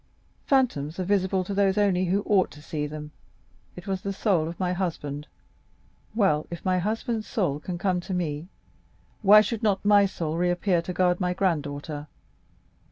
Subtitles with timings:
[0.47, 3.11] "Phantoms are visible to those only who ought to see them.
[3.75, 8.47] It was the soul of my husband!—Well, if my husband's soul can come to me,
[9.21, 12.07] why should not my soul reappear to guard my granddaughter?